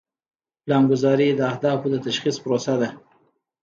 [0.63, 2.89] پلانګذاري د اهدافو د تشخیص پروسه ده.